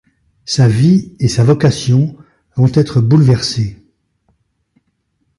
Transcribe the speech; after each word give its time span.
Sa 0.45 0.67
vie 0.67 1.13
et 1.19 1.27
sa 1.27 1.43
vocation 1.43 2.17
vont 2.55 2.71
être 2.73 3.01
bouleversées. 3.01 3.77